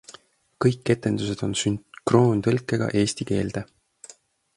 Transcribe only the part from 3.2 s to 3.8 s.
keelde.